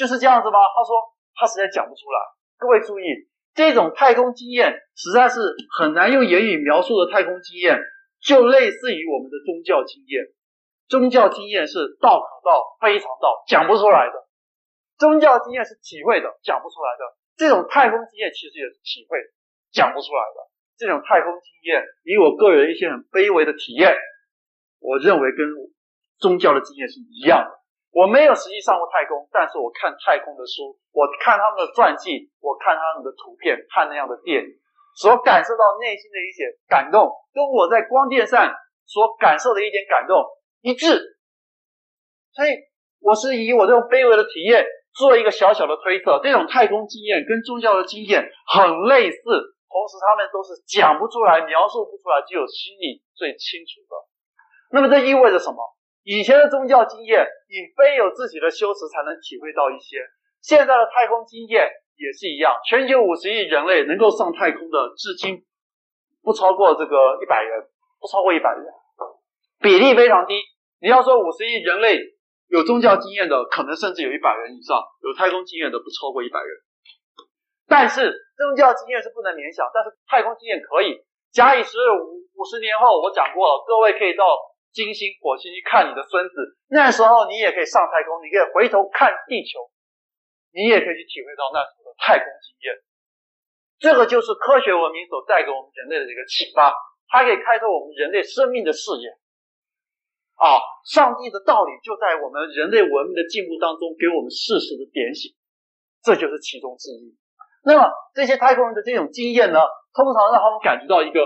[0.00, 0.56] 就是这样子吗？
[0.72, 0.96] 他说
[1.36, 2.16] 他实在讲不出来。
[2.56, 3.04] 各位注意，
[3.52, 5.36] 这种太空经验实在是
[5.76, 7.76] 很难用言语描述的太空经验，
[8.24, 10.24] 就类似于我们的宗教经验。
[10.88, 14.16] 宗教经验是道可道非常道，讲不出来的；
[14.96, 17.04] 宗教经验是体会的，讲不出来的。
[17.36, 19.20] 这种太空经验其实也是体会，
[19.70, 20.48] 讲不出来的。
[20.78, 23.92] 这种太空经验，以我个人一些很卑微的体验，
[24.80, 25.44] 我认为跟
[26.16, 27.59] 宗教的经验是一样的。
[27.90, 34.48] 我没有实际上过太空，但是我看太空的书，我看他们的传记，我看他们的图片，看那样的电影，
[34.94, 38.54] 所感受到内心的一些感动，跟我在光电上
[38.86, 40.22] 所感受的一点感动
[40.62, 41.18] 一致。
[42.30, 42.54] 所以，
[43.00, 49.18] 我是以我这种卑微的体验做一个小小的推测，这种太空经验跟宗教的经验很类似。
[49.66, 53.94] 同时，他们都是讲不出来、描述不出来，只有心里最清楚的。
[54.70, 55.58] 那么，这意味着什么？
[56.02, 60.00] 以前的宗教经验，你非有自己的修持才能体会到一些；
[60.40, 62.56] 现在的太空经验也是一样。
[62.66, 65.44] 全球五十亿人类能够上太空的，至今
[66.22, 67.68] 不超过这个一百人，
[68.00, 68.64] 不超过一百人，
[69.60, 70.40] 比例非常低。
[70.80, 72.00] 你要说五十亿人类
[72.48, 76.48] 有宗教经验的，可能甚至有一百人以上；有太空经验的，不超过一百人。
[77.68, 81.04] 但是宗教经验是不能联想，但是太空经验可以。
[81.30, 84.24] 假以时日五五十年后，我讲过了，各位可以到
[84.72, 86.34] 金星、火星去看你的孙子，
[86.68, 89.58] 那时候你也可以上太空，你可以回头看地球，
[90.54, 92.74] 你也可以去体会到那时候的太空经验。
[93.80, 96.74] 这个就是科学文明所带给我们人类的一个启发，
[97.08, 99.08] 它可以开拓我们人类生命的视野。
[100.40, 100.56] 啊，
[100.88, 105.36] 上帝的道理就在我们人类文明的进步当中，给我们适时的点醒，
[106.00, 107.16] 这就是其中之一。
[107.64, 109.60] 那么这些太空人的这种经验呢，
[109.92, 111.20] 通常让他们感觉到一个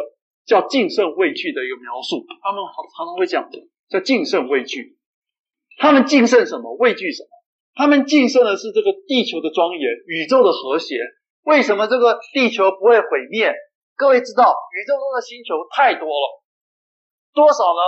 [0.47, 2.27] 叫敬慎畏惧的一个描述。
[2.43, 3.49] 他们好常常会讲
[3.89, 4.99] 叫敬慎畏惧。
[5.79, 6.75] 他们敬慎什么？
[6.77, 7.29] 畏惧什么？
[7.75, 10.97] 他们敬慎的是这个地球的庄严、宇宙的和谐。
[11.43, 13.53] 为什么这个地球不会毁灭？
[13.97, 16.43] 各位知道，宇宙中的星球太多了，
[17.35, 17.83] 多少呢？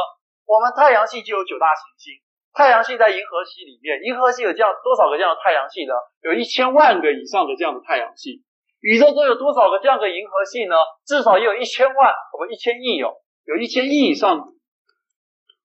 [0.47, 2.23] 我们太阳系就有九大行星。
[2.55, 5.93] 太阳系在银河系里面，银河系有这样多少个这样的太阳系呢？
[6.23, 8.46] 有一千万个以上的这样的太阳系。
[8.81, 10.77] 宇宙中有多少个这样的银河系呢？
[11.07, 13.11] 至少也有一千万，我们一千亿有，
[13.47, 14.47] 有一千亿以上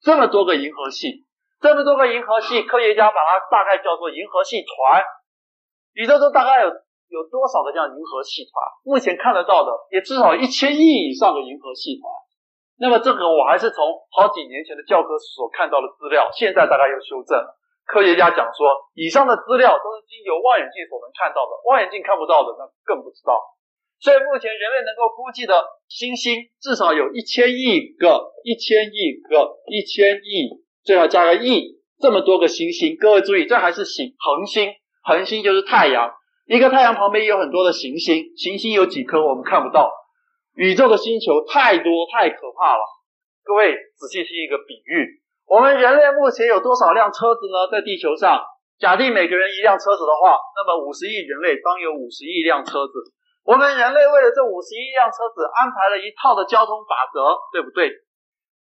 [0.02, 1.26] 这么多个银河系，
[1.60, 5.04] 这么多个银河系，科学家把它大概叫做银河系团。
[5.94, 8.54] 宇宙中大概有有多少个这样银河系团？
[8.84, 12.10] 目前看得到的也至少一千亿以上的银河系团。
[12.80, 17.61] 那么这个我还是从好几年前的教科书所看到的资料，现在大概又修正了。
[17.86, 23.40] 科学家讲说，以上的资料都是经由望远镜所能看到的，望远镜看不到的那更不知道。
[24.00, 25.54] 所以目前人类能够估计的
[25.88, 32.98] 星星至少有一千亿个，一千亿个，一千亿，最好加个亿，这么多个星星。
[32.98, 36.12] 各位注意，这还是星恒星，恒星就是太阳，
[36.48, 39.92] 一个太阳旁边有很多的行星，行星有几颗我们看不到。
[40.56, 42.82] 宇宙的星球太多太可怕了，
[43.44, 45.21] 各位仔细听一个比喻，
[45.52, 47.68] 我们人类目前有多少辆车子呢？
[47.68, 48.40] 在地球上，
[48.80, 52.94] 假定每个人一辆车子的话，那么五十亿人类当有五十亿辆车子。
[53.44, 57.92] 我们人类为了这五十亿辆车子安排了一套的交通法则，对不对？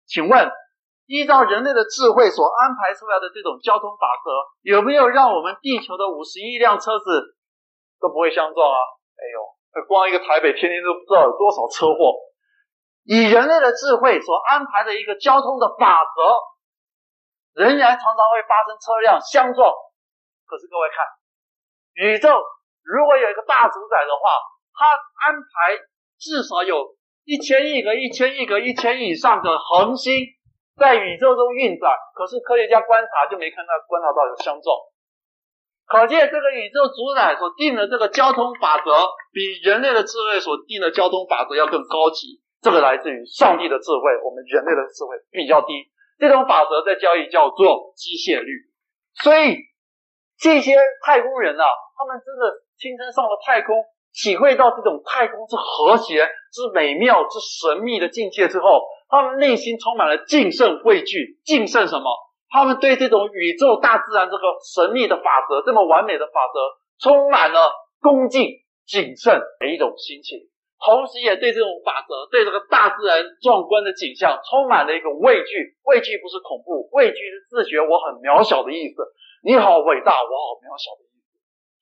[0.06, 0.54] 请问，
[1.10, 4.30] 依照人类的智慧所安排出来的这种交通法则，
[4.62, 7.34] 有没有让我们地球的五十亿辆车子
[7.98, 8.78] 都不会相撞啊？
[9.18, 9.82] 哎呦！
[9.90, 12.14] 光一个台北，天天都不知道有多少车祸。
[13.02, 16.22] 以人类的智慧所安排的一个交通的法则，
[17.58, 19.74] 仍然常常会发生车辆相撞。
[20.46, 21.02] 可是各位看，
[21.98, 22.30] 宇宙
[22.86, 24.30] 如果有一个大主宰的话，
[24.78, 24.94] 他
[25.26, 25.74] 安排
[26.22, 30.14] 至少有一千亿个、一千亿个、一千亿以上的恒星
[30.78, 34.78] 在宇宙中运转，可是科学家观察就没看到观察到有相撞。
[35.88, 38.92] 可见这个宇宙主宰所定的这个交通法则，
[39.34, 42.44] 比人类的智慧所定的交通法则要更高级。
[42.62, 45.90] 这个来自于上帝的智慧，我们人类的智慧比较低。
[46.18, 48.52] 这种法则在交易叫做机械律。
[49.22, 49.58] 所以
[50.38, 50.76] 这些
[51.06, 51.66] 太空人啊，
[51.98, 53.76] 他们真的亲身上了太空，
[54.14, 61.40] 体会到这种太空之和谐、之美妙、之神秘的境界之后，他们内心充满了敬慎畏惧。
[61.44, 62.06] 敬慎什么？
[62.50, 68.48] 他们对这种宇宙大自然这个神秘的法则、这么完美的法则，充满了恭敬、
[68.86, 70.48] 谨慎的一种心情。
[70.88, 75.76] 同时，也对这种法则、对这个大自然壮观的景象，充满了一个畏惧。
[75.84, 79.04] 畏惧不是恐怖，畏惧是自觉我很渺小的意思。
[79.44, 81.28] 你好伟大，我好渺小的意思。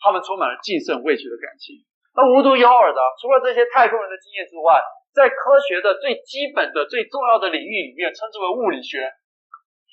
[0.02, 1.86] 他们充满了敬慎畏惧的感情。
[2.18, 4.82] 那无独有偶的，除了这些太空人的经验之外，
[5.14, 9.14] 在科学的最基本的、最重要的领域里面，称之为物理学，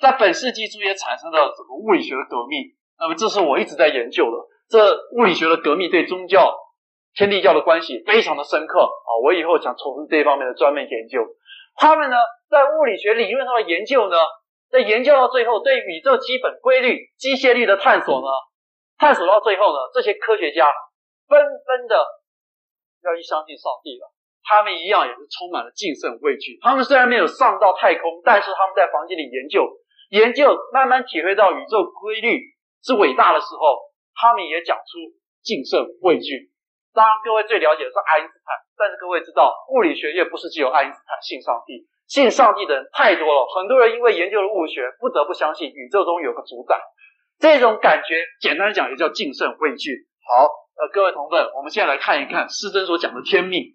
[0.00, 2.72] 在本世纪初也产生了这个物理学的革命。
[2.96, 4.40] 那么，这是我一直在研究的。
[4.72, 6.48] 这物理学的革命对宗教。
[7.14, 9.10] 天地教的关系非常的深刻啊！
[9.22, 11.20] 我以后想从事这一方面的专门研究。
[11.76, 12.16] 他们呢，
[12.48, 14.16] 在物理学理论上的研究呢，
[14.70, 18.28] 在研究到最后，对宇宙基本规律、机械律的探索呢，
[18.98, 20.70] 探索到最后呢，这些科学家
[21.28, 21.96] 纷纷的
[23.04, 24.12] 要去相信上帝了。
[24.44, 26.58] 他们一样也是充满了敬慎畏惧。
[26.60, 29.64] 他们虽然没有上到太空，但是他们在房间里研究，
[30.10, 32.40] 研究慢慢体会到宇宙规律
[32.82, 33.78] 之伟大的时候，
[34.14, 34.98] 他们也讲出
[35.42, 36.51] 敬慎畏惧。
[36.94, 43.48] 当然，各位最了解的是爱因斯坦，但是各位知道，物理学界不是只有爱因斯坦信上帝，信上帝的人太多了。
[43.56, 46.78] 很多人因为研究了物学，不得不相信宇宙中有个主宰。
[47.38, 50.06] 这种感觉，简单讲也叫敬慎畏惧。
[50.20, 50.44] 好，
[50.76, 53.74] 呃，各位同奋，我们现在来看一看师尊所讲的天命。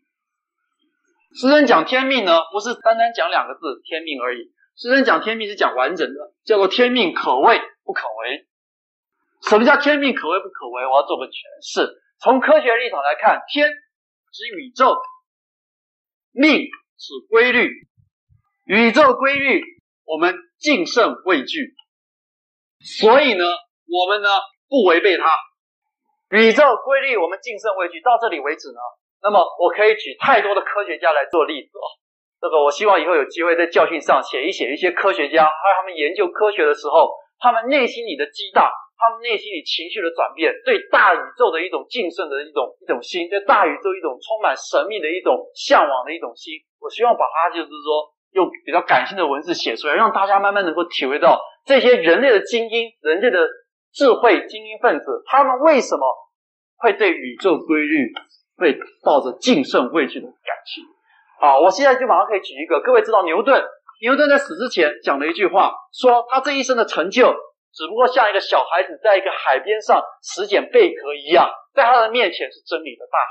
[1.33, 4.53] 师尊讲天命呢，不是单单讲两个字天命而已。
[4.77, 8.45] 师尊讲天命是讲完整的，叫做天命可畏不可为。
[9.49, 10.85] 什么叫天命可畏不可为？
[10.85, 11.97] 我要做个诠释。
[12.19, 14.95] 从科学立场来看，天指宇宙，
[16.31, 16.65] 命
[16.97, 17.69] 指规律，
[18.65, 19.61] 宇宙规律
[20.03, 21.75] 我们敬慎畏惧，
[22.79, 23.43] 所以呢，
[23.85, 24.29] 我们呢
[24.67, 25.25] 不违背它。
[26.29, 28.79] 宇宙规律我们敬慎畏惧，到这里为止呢，
[29.21, 31.85] 那么我可以举太多的科学家来做例子哦。
[32.41, 38.69] 这个我希望以后有机会在教训上写一写一些科学家，还有他们研究科学的时候，他们内心里的激荡。
[38.97, 46.57] 他们内心里情绪的转变，对大宇宙的一种敬慎的一种一种心，对大宇宙一种充满神秘的一种向往的一种心。
[46.81, 53.47] 我希望把它就是说用比较感性的文字写出来，让大家慢慢能够体会到这些人类的精英、人类的
[53.93, 56.01] 智慧精英分子，他们为什么
[56.77, 58.09] 会对宇宙规律
[58.57, 60.83] 会抱着敬慎畏惧的感情。
[61.39, 63.63] 好，我现在就马上可以举一个，各位知道牛顿，
[64.01, 67.35] 牛顿在死之前讲了一句话，说他这一生的成就。
[67.77, 73.29] 只不过像一个小孩子在一个海边上拾捡贝壳一样，在他的面前是真理的大海。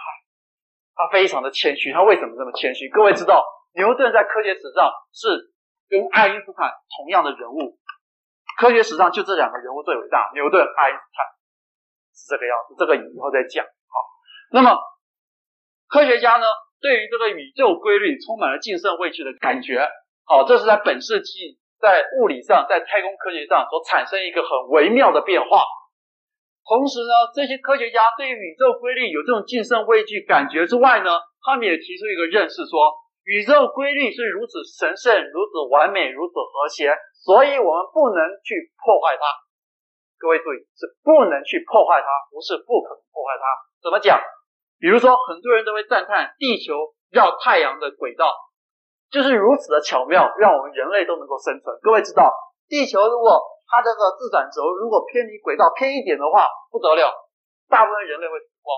[0.95, 2.89] 他非常的谦虚，他为什么这么谦虚？
[2.89, 5.51] 各位知道，牛顿在科学史上是
[5.91, 7.77] 跟爱因斯坦同样的人物，
[8.57, 11.27] 科学史上就这两个人物最伟大，牛顿、爱因斯坦
[12.15, 12.77] 是这个样子。
[12.79, 13.67] 这个以后再讲。
[13.67, 13.99] 好，
[14.53, 14.79] 那么
[15.89, 16.47] 科学家呢，
[16.81, 19.91] 对于这个宇宙规律充满了敬慎畏惧的感觉。
[20.25, 21.59] 好，这是在本世纪。
[21.81, 25.63] 在物理上，在太空科学上所产生一个很微妙的变化。
[26.67, 31.11] 同时呢，这些科学家对于宇宙规律有这种敬慎畏惧感觉之外呢，
[31.45, 39.23] 他们也提出一个认识说，说宇宙规律是如此神圣、如此完美、如此和谐，所以我们不能去破坏它。
[40.19, 43.45] 各位注意，是不能去破坏它，不是不可能破坏它。
[43.83, 44.19] 怎么讲？
[44.79, 46.75] 比如说，很多人都会赞叹地球
[47.11, 48.35] 绕太阳的轨道。
[49.11, 51.79] 就是如此的巧妙，让我们人类都能够生存。
[51.83, 52.33] 各位知道，
[52.69, 57.11] 地球如果它这个自转轴如果偏离轨道偏一点的话，不得了，
[57.69, 58.71] 大部分人类会死光，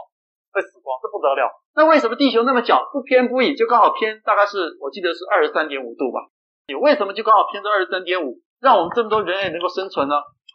[0.53, 1.49] 会死光，这不得了。
[1.75, 6.29] 那为什么地球那么小，不偏不倚，就刚好偏，大概是我记得是二十三点五度吧？
[6.69, 10.15] 你为什么就刚好偏到二十三点五，让我们这么多人类能够生存呢？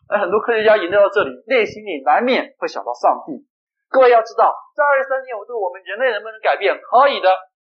[0.10, 3.48] 而很多科学家研究到这里，内心里难免会想到上帝。
[3.90, 6.76] 各位要知道，这二十三点五度，我们人类能不能改变？
[6.78, 7.30] 可以的，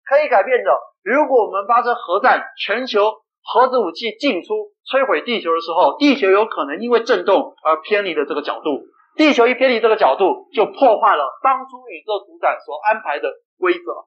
[0.07, 0.71] 可以改变的。
[1.03, 3.01] 如果我们发生核战，全球
[3.43, 8.85] 核子武器进出，摧毁地球的时候，地球有可能因为震动而偏离了这个角度。
[9.17, 14.07] 地球一偏离这个角度，就破坏了当初宇宙主宰所安排的规则。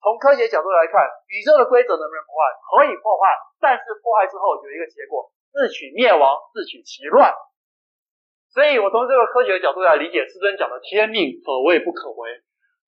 [0.00, 2.40] 从科学角度来看，宇宙的规则能不能破坏？
[2.56, 3.24] 可以破坏，
[3.60, 7.32] 但是破坏之后有一个结果：自取灭亡，自取其乱。
[8.52, 12.28] 所以我从这个科学的角度来理解师尊讲的“天命可畏不可违”。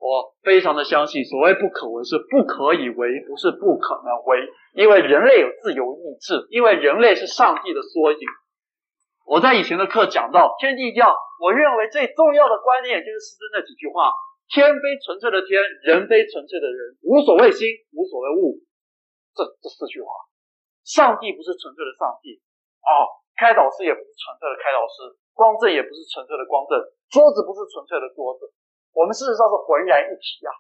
[0.03, 4.51] 我非常的相信，所谓不可为是不可以为，不是不可能为。
[4.75, 8.19] 因为人类有自由意志，因为人类是上帝的缩影。
[9.31, 14.11] 我在以前的课讲到天地教，我认为最重要的观念就是师尊那几句话：
[14.51, 18.59] 天非纯粹的天，人非纯粹的人，无所谓心，无所谓物。
[19.39, 20.11] 这这四句话，
[20.83, 22.43] 上帝不是纯粹的上帝，
[22.83, 23.07] 哦，
[23.39, 26.75] 开导师也不是纯粹的开导师，光正也不是纯粹的光正，
[27.07, 28.51] 桌子不是纯粹的桌子，
[28.93, 30.51] 我们事实上是浑然一体呀，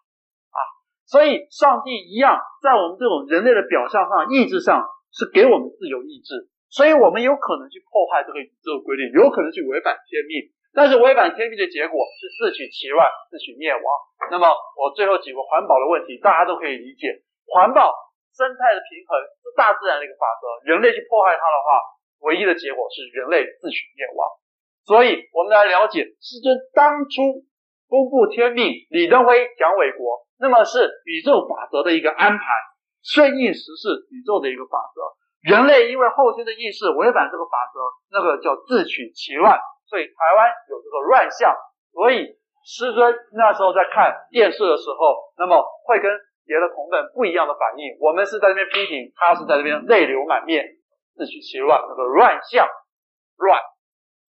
[0.52, 0.58] 啊，
[1.04, 10.48] 所以上帝一样在我们这种人类的表象上、意志上是给我们自由意志，所以我们有可能去破坏这个宇宙规律，有可能去违反天命。
[10.72, 13.84] 但是违反天命的结果是自取其乱，自取灭亡。
[14.32, 14.48] 那么
[14.80, 17.20] 我最后几个环保的问题，大家都可以理解。
[17.44, 17.92] 环保
[18.32, 19.12] 生态的平衡
[19.44, 21.84] 是大自然的一个法则，人类去破坏它的话，
[22.24, 24.24] 唯一的结果是人类自取灭亡。
[24.88, 27.44] 所以，我们来了解师尊当初
[27.92, 32.44] 公布天命，李登辉蒋纬国，那么是宇宙法则的一个安排，
[33.04, 35.04] 顺应时势宇宙的一个法则。
[35.44, 39.60] 人类因为后天的意识违反这个法则，那个叫自取其乱。
[39.84, 41.52] 所以台湾有这个乱象，
[41.92, 42.32] 所以
[42.64, 46.08] 师尊那时候在看电视的时候，那么会跟
[46.48, 47.92] 别的同伴不一样的反应。
[48.00, 50.64] 我们是在这边批评，他是在这边泪流满面，
[51.12, 52.64] 自取其乱，那个乱象
[53.36, 53.60] 乱。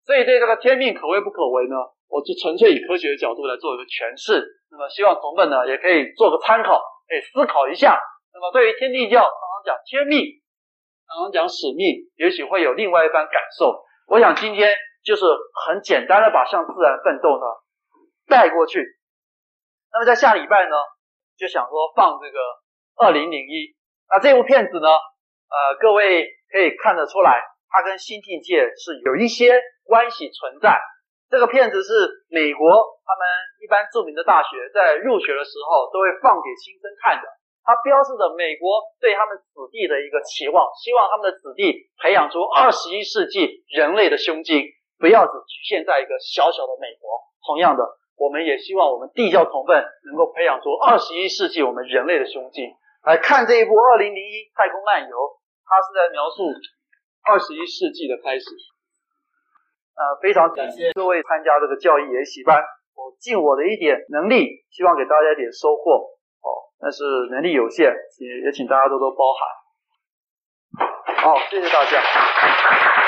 [0.02, 1.76] 所以对这个天命可为不可为呢？
[2.14, 4.38] 我就纯粹以科学的角度来做一个诠释。
[4.70, 6.78] 那么希望同伴呢也可以做个参考，
[7.10, 7.98] 可以思考一下。
[8.30, 10.22] 那么对于天地教常常讲天命，
[11.10, 13.82] 常常讲使命，也许会有另外一番感受。
[14.06, 14.70] 我想今天。
[15.04, 15.22] 就是
[15.66, 17.44] 很简单的把向自然奋斗呢
[18.26, 18.80] 带过去。
[19.92, 20.76] 那么在下礼拜呢，
[21.36, 22.38] 就想说放这个
[22.96, 23.76] 二零零一。
[24.08, 27.38] 那这部片子呢，呃，各位可以看得出来，
[27.68, 30.80] 它跟新境界是有一些关系存在。
[31.30, 32.68] 这个片子是美国
[33.04, 33.22] 他们
[33.60, 37.26] 一般著名的大学在入学的时候都会放给新生看的。
[37.64, 44.68] 它标示着美国对他们子弟的一个期望，希望他们的子弟培养出二十一世纪人类的胸襟。
[45.00, 47.08] 不要只局限在一个小小的美国。
[47.44, 47.82] 同样的，
[48.16, 52.72] 我们也希望我们地教同奋能够培养出二十一世纪我们人类的胸襟。
[53.02, 55.16] 来看这一部《二零零一太空漫游》，
[55.64, 56.52] 它是在描述
[57.24, 58.44] 二十一世纪的开始。
[59.94, 62.62] 呃，非常感谢各位参加这个教育研习班，
[62.94, 66.10] 我尽我的一点能力，希望给大家一点收获。
[66.42, 69.48] 哦，但是能力有限，也也请大家多多包涵。
[71.22, 73.03] 好，谢谢大家。